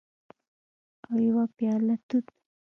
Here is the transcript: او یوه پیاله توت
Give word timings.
او 1.07 1.15
یوه 1.27 1.45
پیاله 1.57 1.95
توت 2.07 2.25